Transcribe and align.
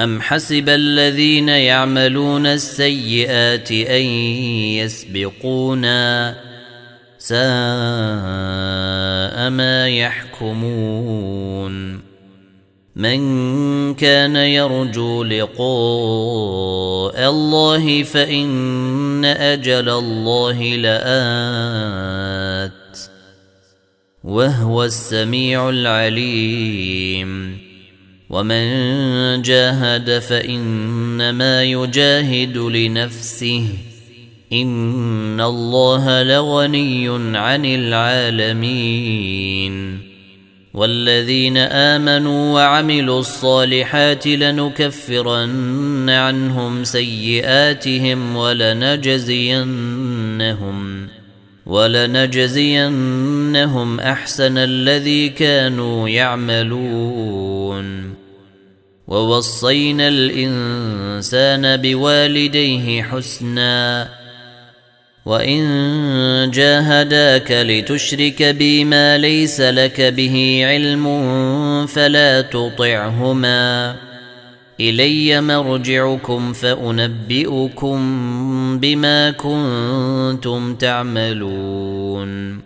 أم 0.00 0.20
حسب 0.20 0.68
الذين 0.68 1.48
يعملون 1.48 2.46
السيئات 2.46 3.72
أن 3.72 4.02
يسبقونا 4.76 6.36
ساء 7.18 7.36
ما 9.50 9.88
يحكمون 9.88 11.26
من 12.96 13.94
كان 13.94 14.36
يرجو 14.36 15.24
لقاء 15.24 15.56
الله 17.30 18.02
فإن 18.02 19.24
أجل 19.24 19.88
الله 19.88 20.62
لآت 20.76 22.72
وهو 24.24 24.84
السميع 24.84 25.68
العليم 25.68 27.65
ومن 28.30 29.42
جاهد 29.42 30.18
فإنما 30.18 31.64
يجاهد 31.64 32.56
لنفسه 32.56 33.64
إن 34.52 35.40
الله 35.40 36.22
لغني 36.22 37.08
عن 37.38 37.64
العالمين 37.64 39.26
والذين 40.74 41.56
آمنوا 41.56 42.54
وعملوا 42.54 43.20
الصالحات 43.20 44.26
لنكفرن 44.26 46.10
عنهم 46.10 46.84
سيئاتهم 46.84 48.36
ولنجزينهم 48.36 49.56
ولنجزينهم 51.66 52.90
أحسن 54.00 54.58
الذي 54.58 55.28
كانوا 55.28 56.08
يعملون 56.08 58.15
ووصينا 59.08 60.08
الإنسان 60.08 61.76
بوالديه 61.76 63.02
حسناً. 63.02 64.08
وإن 65.26 66.50
جاهداك 66.54 67.52
لتشرك 67.52 68.42
بي 68.42 68.84
ما 68.84 69.18
ليس 69.18 69.60
لك 69.60 70.00
به 70.00 70.60
علم 70.64 71.06
فلا 71.86 72.40
تطعهما. 72.40 73.96
إلي 74.80 75.40
مرجعكم 75.40 76.52
فأنبئكم 76.52 77.98
بما 78.80 79.30
كنتم 79.30 80.74
تعملون. 80.74 82.60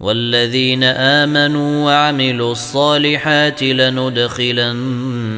والذين 0.00 0.84
آمنوا 0.84 1.84
وعملوا 1.84 2.52
الصالحات 2.52 3.62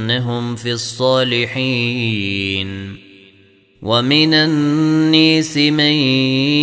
لندخلنهم 0.09 0.57
في 0.57 0.73
الصالحين. 0.73 2.69
ومن 3.83 4.35
النيس 4.35 5.57
من 5.57 5.93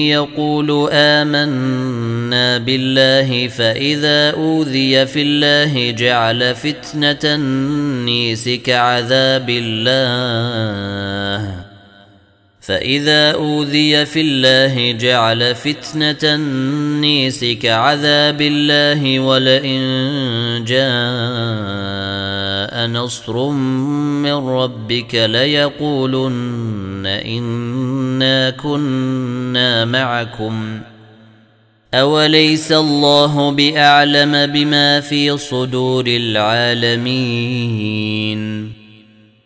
يقول 0.10 0.90
آمنا 0.92 2.58
بالله 2.58 3.48
فإذا 3.48 4.32
أوذي 4.32 5.06
في 5.06 5.22
الله 5.22 5.92
جعل 5.92 6.56
فتنة 6.56 7.20
النيس 7.24 8.50
كعذاب 8.50 9.50
الله. 9.50 10.86
فإذا 12.66 13.32
أوذي 13.32 14.06
في 14.06 14.22
الله 14.22 14.92
جعل 14.92 15.56
فتنة 15.56 16.18
النيس 16.24 17.46
كعذاب 17.46 18.42
الله 18.42 19.20
ولئن 19.20 19.84
جاء 20.68 20.86
نصر 22.88 23.50
من 23.50 24.34
ربك 24.34 25.16
ليقولن 25.16 27.06
إنا 27.06 28.50
كنا 28.50 29.86
معكم. 29.86 30.82
أوليس 31.94 32.72
الله 32.72 33.52
بأعلم 33.52 34.46
بما 34.46 35.00
في 35.00 35.38
صدور 35.38 36.08
العالمين؟ 36.08 37.16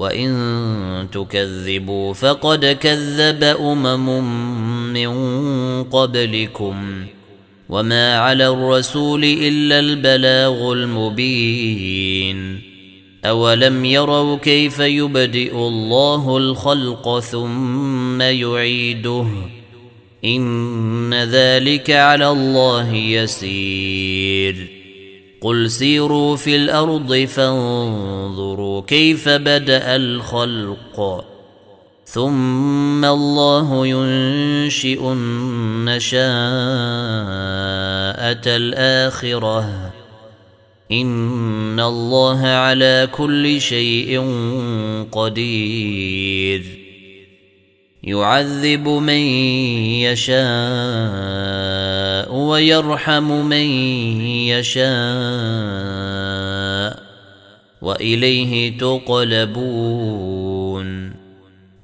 وإن 0.00 1.08
تكذبوا 1.12 2.14
فقد 2.14 2.66
كذب 2.66 3.44
أمم 3.44 4.24
من 4.92 5.12
قبلكم 5.84 7.04
وما 7.68 8.18
على 8.18 8.48
الرسول 8.48 9.24
إلا 9.24 9.78
البلاغ 9.78 10.72
المبين 10.72 12.60
أولم 13.24 13.84
يروا 13.84 14.36
كيف 14.36 14.78
يبدئ 14.78 15.54
الله 15.54 16.36
الخلق 16.36 17.18
ثم 17.18 18.22
يعيده 18.22 19.26
إن 20.24 21.14
ذلك 21.14 21.90
على 21.90 22.28
الله 22.28 22.94
يسير 22.94 24.79
قل 25.40 25.70
سيروا 25.70 26.36
في 26.36 26.56
الأرض 26.56 27.14
فانظروا 27.14 28.82
كيف 28.86 29.28
بدا 29.28 29.96
الخلق 29.96 31.24
ثم 32.04 33.04
الله 33.04 33.86
ينشئ 33.86 35.12
النشاءة 35.12 36.20
الآخرة 38.46 39.90
إن 40.92 41.80
الله 41.80 42.46
على 42.46 43.08
كل 43.12 43.60
شيء 43.60 44.20
قدير 45.12 46.62
يعذب 48.02 48.88
من 48.88 49.20
يشاء 50.02 51.69
ويرحم 52.50 53.46
من 53.46 53.66
يشاء 54.50 54.90
وإليه 57.82 58.78
تقلبون 58.78 60.30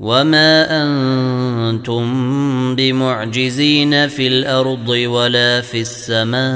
وما 0.00 0.82
أنتم 0.82 2.06
بمعجزين 2.76 4.08
في 4.08 4.26
الأرض 4.26 4.88
ولا 4.88 5.60
في 5.60 5.80
السماء 5.80 6.46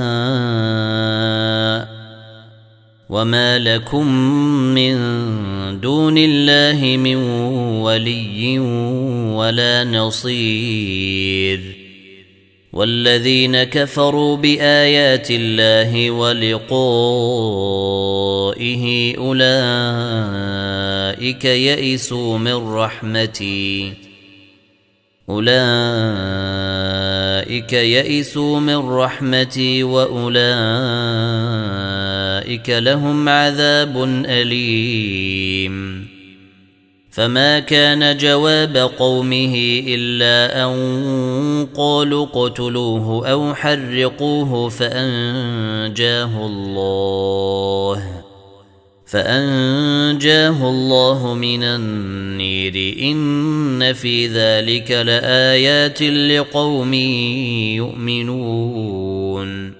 وما 3.11 3.59
لكم 3.59 4.07
من 4.75 4.97
دون 5.81 6.19
الله 6.19 6.97
من 6.97 7.17
ولي 7.83 8.59
ولا 9.35 9.85
نصير 9.85 11.80
والذين 12.73 13.63
كفروا 13.63 14.37
بآيات 14.37 15.27
الله 15.31 16.11
ولقائه 16.11 16.75
أولئك 19.19 19.45
يئسوا 21.45 22.39
من 22.39 22.75
رحمتي. 22.75 23.93
أولئك 25.29 25.53
يئسوا 27.73 28.61
من 28.61 28.77
رحمتي 28.77 29.83
وأولئك 29.83 30.31
لهم 32.71 33.29
عذاب 33.29 34.05
أليم. 34.27 36.10
فما 37.11 37.59
كان 37.59 38.17
جواب 38.17 38.77
قومه 38.77 39.83
إلا 39.87 40.65
أن 40.65 41.69
قالوا 41.77 42.27
اقتلوه 42.27 43.31
أو 43.31 43.55
حرقوه 43.55 44.69
فأنجاه 44.69 46.47
الله 46.47 48.03
فأنجاه 49.07 50.71
الله 50.71 51.35
من 51.35 51.63
النير 51.63 52.97
إن 53.03 53.93
في 53.93 54.27
ذلك 54.27 54.91
لآيات 54.91 56.03
لقوم 56.03 56.95
يؤمنون 57.75 59.80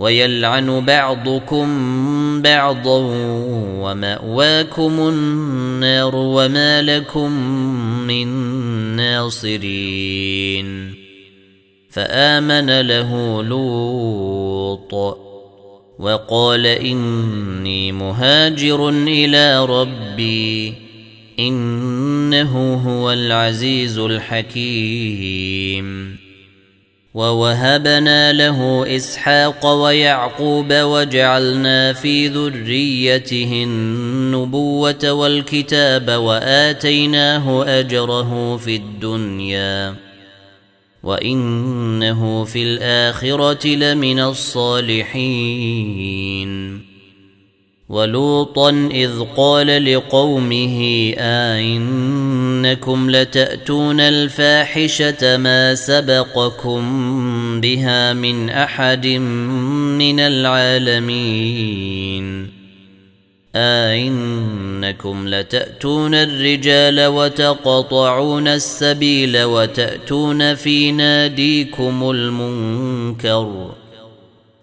ويلعن 0.00 0.84
بعضكم 0.84 1.68
بعضا 2.42 2.98
ومأواكم 3.80 5.08
النار 5.08 6.16
وما 6.16 6.82
لكم 6.82 7.32
من 8.06 8.26
ناصرين. 8.96 10.94
فآمن 11.90 12.80
له 12.80 13.42
لوط 13.42 14.94
وقال 15.98 16.66
إني 16.66 17.92
مهاجر 17.92 18.88
إلى 18.88 19.64
ربي 19.64 20.74
إنه 21.38 22.74
هو 22.74 23.12
العزيز 23.12 23.98
الحكيم. 23.98 25.10
ووهبنا 27.14 28.32
له 28.32 28.84
إسحاق 28.96 29.66
ويعقوب 29.66 30.72
وجعلنا 30.72 31.92
في 31.92 32.28
ذريته 32.28 33.62
النبوة 33.64 35.12
والكتاب 35.12 36.10
وآتيناه 36.10 37.64
أجره 37.80 38.56
في 38.56 38.76
الدنيا 38.76 39.94
وإنه 41.02 42.44
في 42.44 42.62
الآخرة 42.62 43.66
لمن 43.66 44.20
الصالحين 44.20 45.70
ولوطا 47.88 48.88
إذ 48.92 49.20
قال 49.36 49.94
لقومه 49.94 51.12
ائنكم 52.64 53.10
لتأتون 53.10 54.00
الفاحشة 54.00 55.36
ما 55.36 55.74
سبقكم 55.74 56.80
بها 57.60 58.12
من 58.12 58.50
أحد 58.50 59.06
من 59.06 60.20
العالمين. 60.20 61.80
أئنكم 63.56 65.28
لتأتون 65.28 66.14
الرجال 66.14 67.06
وتقطعون 67.06 68.48
السبيل 68.48 69.42
وتأتون 69.42 70.54
في 70.54 70.92
ناديكم 70.92 72.10
المنكر. 72.10 73.70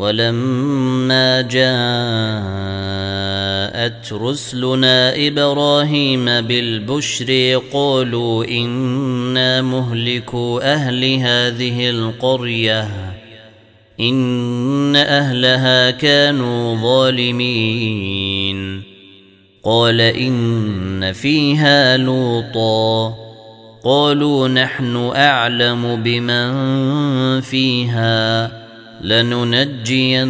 ولما 0.00 1.40
جاءت 1.40 1.60
رسلنا 4.12 5.26
إبراهيم 5.26 6.24
بالبشر 6.24 7.60
قالوا 7.72 8.44
إنا 8.44 9.62
مهلكوا 9.62 10.74
أهل 10.74 11.14
هذه 11.14 11.90
القرية 11.90 12.88
إن 14.00 14.96
أهلها 14.96 15.90
كانوا 15.90 16.76
ظالمين. 16.76 18.82
قال 19.64 20.00
إن 20.00 21.12
فيها 21.12 21.96
لوطا. 21.96 23.14
قالوا 23.84 24.48
نحن 24.48 25.12
أعلم 25.16 26.02
بمن 26.02 26.50
فيها. 27.40 28.69
لننجينه 29.00 30.24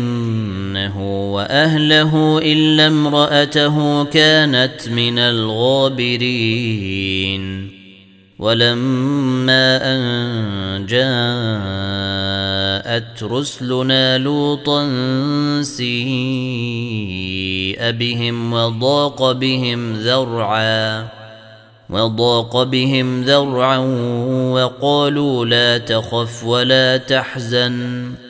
وأهله 1.35 2.39
إلا 2.43 2.87
امرأته 2.87 4.05
كانت 4.05 4.89
من 4.89 5.19
الغابرين. 5.19 6.61
ولما 8.39 9.77
أن 9.83 10.87
جاءت 10.87 11.11
رسلنا 13.23 14.19
لوطا 14.19 14.83
سيء 15.63 15.91
بهم 17.91 18.53
وضاق 18.53 19.33
بهم 19.33 19.93
ذرعا 19.93 21.09
وضاق 21.91 22.63
بهم 22.63 23.23
ذرعا 23.23 23.79
وقالوا 24.53 25.45
لا 25.45 25.79
تخف 25.79 26.45
ولا 26.45 26.97
تحزن. 26.97 28.30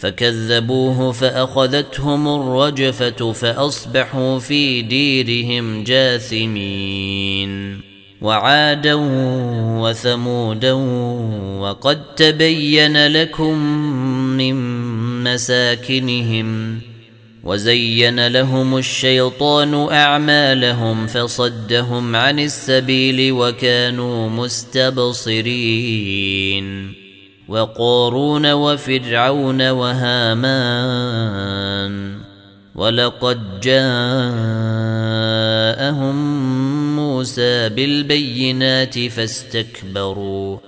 فكذبوه 0.00 1.12
فأخذتهم 1.12 2.28
الرجفة 2.28 3.32
فأصبحوا 3.32 4.38
في 4.38 4.82
ديرهم 4.82 5.84
جاثمين. 5.84 7.50
وعادا 8.20 8.94
وثمودا 9.80 10.72
وقد 11.60 12.14
تبين 12.14 13.06
لكم 13.06 13.58
من 14.36 14.54
مساكنهم 15.24 16.80
وزين 17.44 18.26
لهم 18.26 18.76
الشيطان 18.76 19.74
أعمالهم 19.92 21.06
فصدهم 21.06 22.16
عن 22.16 22.38
السبيل 22.38 23.32
وكانوا 23.32 24.28
مستبصرين. 24.28 25.40
وقارون 27.50 28.52
وفرعون 28.52 29.70
وهامان 29.70 31.20
ولقد 32.74 33.60
جاءهم 33.60 33.80
موسى 36.96 37.68
بالبينات 37.68 38.98
فاستكبروا 38.98 40.58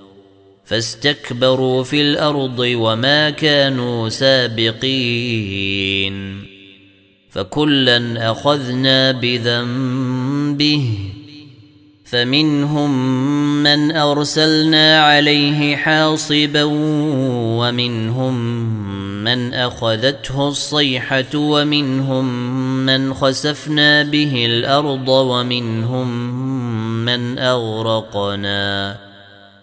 فاستكبروا 0.64 1.82
في 1.82 2.02
الأرض 2.02 2.58
وما 2.58 3.30
كانوا 3.30 4.08
سابقين 4.08 5.62
فكلا 7.30 8.30
أخذنا 8.30 9.12
بذنبه 9.12 11.11
فمنهم 12.12 12.92
من 13.62 13.96
أرسلنا 13.96 15.02
عليه 15.02 15.76
حاصبا 15.76 16.62
ومنهم 17.58 18.34
من 19.24 19.54
أخذته 19.54 20.48
الصيحة 20.48 21.34
ومنهم 21.34 22.24
من 22.86 23.14
خسفنا 23.14 24.02
به 24.02 24.46
الأرض 24.46 25.08
ومنهم 25.08 26.08
من 27.04 27.38
أغرقنا 27.38 28.96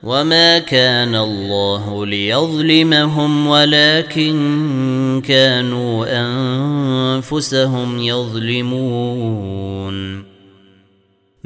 وما 0.03 0.59
كان 0.59 1.15
الله 1.15 2.05
ليظلمهم 2.05 3.47
ولكن 3.47 5.21
كانوا 5.25 6.05
أنفسهم 6.21 7.99
يظلمون 7.99 9.49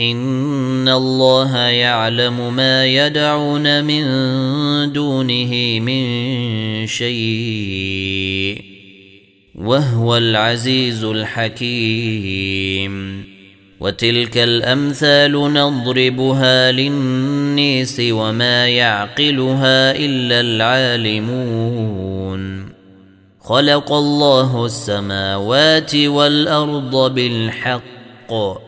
ان 0.00 0.88
الله 0.88 1.56
يعلم 1.56 2.54
ما 2.54 2.86
يدعون 2.86 3.84
من 3.84 4.02
دونه 4.92 5.80
من 5.80 6.06
شيء 6.86 8.62
وهو 9.54 10.16
العزيز 10.16 11.04
الحكيم 11.04 12.48
وتلك 13.80 14.38
الامثال 14.38 15.32
نضربها 15.32 16.72
للنيس 16.72 18.00
وما 18.00 18.68
يعقلها 18.68 19.96
الا 19.96 20.40
العالمون 20.40 21.88
خلق 23.40 23.92
الله 23.92 24.66
السماوات 24.66 25.94
والارض 25.94 27.14
بالحق 27.14 28.67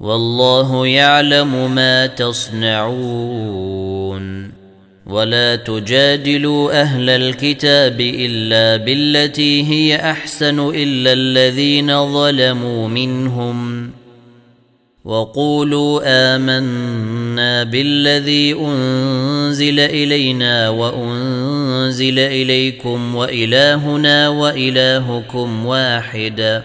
والله 0.00 0.86
يعلم 0.86 1.74
ما 1.74 2.06
تصنعون. 2.06 3.00
ولا 5.06 5.56
تجادلوا 5.56 6.80
أهل 6.80 7.10
الكتاب 7.10 8.00
إلا 8.00 8.84
بالتي 8.84 9.62
هي 9.62 9.96
أحسن 9.96 10.68
إلا 10.74 11.12
الذين 11.12 12.12
ظلموا 12.12 12.88
منهم. 12.88 13.90
وقولوا 15.04 16.00
آمنا 16.04 17.62
بالذي 17.64 18.54
أنزل 18.54 19.80
إلينا 19.80 20.68
وأنزل 20.68 22.18
إليكم 22.18 23.16
وإلهنا 23.16 24.28
وإلهكم 24.28 25.66
واحدا 25.66 26.64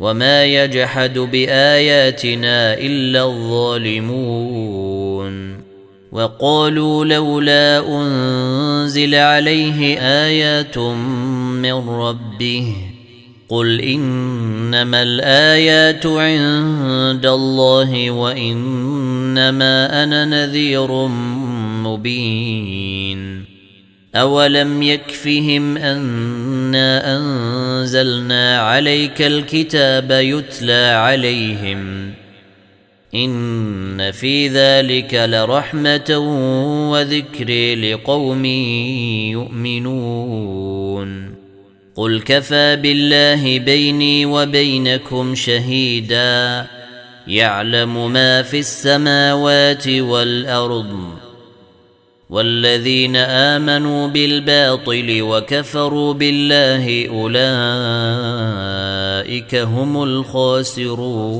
وما 0.00 0.44
يجحد 0.44 1.18
باياتنا 1.18 2.74
الا 2.74 3.24
الظالمون 3.24 4.50
وقالوا 6.12 7.04
لولا 7.04 7.88
انزل 7.88 9.14
عليه 9.14 9.98
ايات 10.00 10.78
من 10.78 11.88
ربه 11.88 12.76
قل 13.48 13.80
انما 13.80 15.02
الايات 15.02 16.06
عند 16.06 17.26
الله 17.26 18.10
وانما 18.10 20.02
أنا 20.02 20.24
نذير 20.24 21.06
مبين 21.84 23.39
اولم 24.14 24.82
يكفهم 24.82 25.76
انا 25.76 27.16
انزلنا 27.16 28.60
عليك 28.60 29.22
الكتاب 29.22 30.10
يتلى 30.10 30.86
عليهم 30.96 32.12
ان 33.14 34.10
في 34.10 34.48
ذلك 34.48 35.14
لرحمه 35.14 36.18
وذكر 36.90 37.74
لقوم 37.74 38.44
يؤمنون 40.04 41.34
قل 41.96 42.20
كفى 42.20 42.76
بالله 42.76 43.58
بيني 43.58 44.26
وبينكم 44.26 45.34
شهيدا 45.34 46.66
يعلم 47.26 48.12
ما 48.12 48.42
في 48.42 48.58
السماوات 48.58 49.88
والارض 49.88 51.19
والذين 52.30 53.16
آمنوا 53.16 54.08
بالباطل 54.08 55.22
وكفروا 55.22 56.12
بالله 56.14 57.08
أولئك 57.08 57.54
هم 59.54 60.02
الخاسرون 60.02 61.30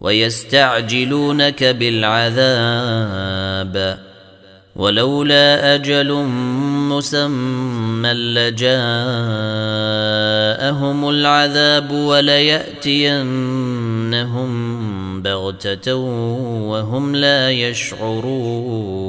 ويستعجلونك 0.00 1.64
بالعذاب 1.64 3.20
ولولا 4.76 5.74
أجل 5.74 6.12
مسمى 6.90 8.12
لجاءهم 8.12 8.70
العذاب 11.08 11.90
وليأتينهم 11.90 13.20
بغتة 15.22 15.94
وهم 16.64 17.16
لا 17.16 17.50
يشعرون. 17.50 19.00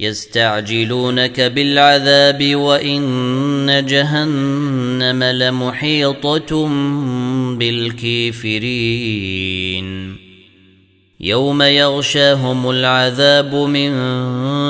يستعجلونك 0.00 1.40
بالعذاب 1.40 2.54
وإن 2.56 3.86
جهنم 3.86 5.24
لمحيطة 5.24 6.68
بالكافرين. 7.56 8.56
يوم 11.20 11.62
يغشاهم 11.62 12.70
العذاب 12.70 13.54
من 13.54 13.92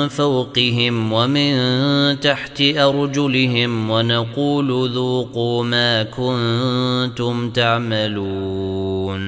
فوقهم 0.07 1.13
ومن 1.13 2.19
تحت 2.19 2.61
أرجلهم 2.61 3.89
ونقول 3.89 4.89
ذوقوا 4.89 5.63
ما 5.63 6.03
كنتم 6.03 7.49
تعملون. 7.49 9.27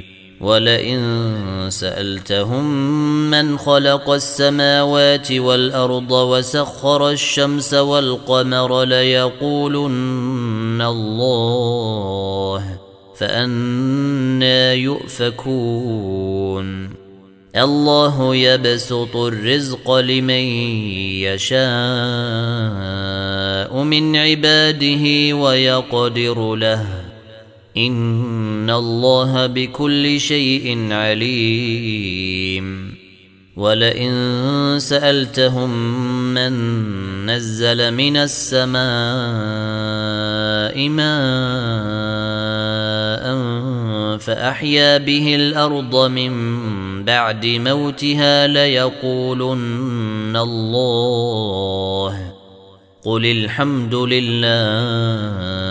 ولئن 0.41 1.67
سألتهم 1.69 2.65
من 3.31 3.57
خلق 3.57 4.09
السماوات 4.09 5.31
والأرض 5.31 6.11
وسخر 6.11 7.09
الشمس 7.09 7.73
والقمر 7.73 8.83
ليقولن 8.83 10.81
الله 10.81 12.63
فأنا 13.15 14.73
يؤفكون. 14.73 16.21
الله 17.55 18.35
يبسط 18.35 19.15
الرزق 19.15 19.91
لمن 19.91 20.43
يشاء 21.27 21.61
من 23.83 24.15
عباده 24.15 25.35
ويقدر 25.35 26.55
له 26.55 27.10
ان 27.77 28.69
الله 28.69 29.47
بكل 29.47 30.19
شيء 30.19 30.91
عليم 30.91 32.91
ولئن 33.55 34.11
سالتهم 34.79 35.69
من 36.33 36.53
نزل 37.25 37.93
من 37.93 38.17
السماء 38.17 38.81
ماء 40.89 41.11
فاحيا 44.17 44.97
به 44.97 45.35
الأرض 45.35 46.11
من 46.11 46.33
بعد 47.05 47.45
موتها 47.45 48.47
ليقولن 48.47 50.37
الله 50.37 52.31
قل 53.03 53.25
الحمد 53.25 53.95
لله 53.95 55.70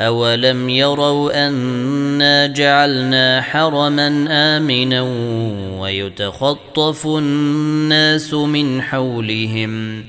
اولم 0.00 0.68
يروا 0.68 1.48
انا 1.48 2.46
جعلنا 2.46 3.40
حرما 3.40 4.26
امنا 4.30 5.02
ويتخطف 5.80 7.06
الناس 7.06 8.34
من 8.34 8.82
حولهم 8.82 10.04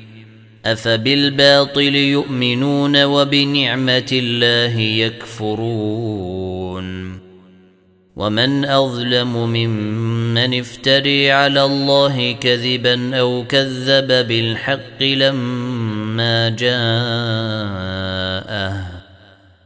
افبالباطل 0.66 1.96
يؤمنون 1.96 3.04
وبنعمه 3.04 4.10
الله 4.12 4.80
يكفرون 4.80 6.40
ومن 8.16 8.66
اظلم 8.66 9.34
ممن 9.38 10.60
افتري 10.60 11.32
على 11.32 11.64
الله 11.64 12.32
كذبا 12.32 13.16
أو 13.20 13.44
كذب 13.50 14.28
بالحق 14.28 15.04
لما 15.04 16.50
جاءه 16.50 18.39